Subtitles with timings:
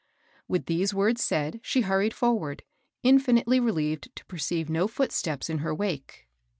[0.47, 2.63] With these words said, she hurried forward,
[3.03, 3.51] in 1 THE AID SOCIETY.
[3.57, 6.25] 879 finitely relieved to perceive no footsteps in her wake.